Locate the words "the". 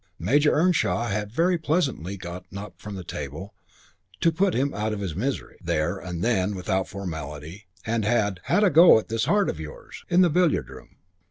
2.95-3.03, 10.21-10.29